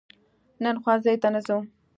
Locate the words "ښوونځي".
0.81-1.15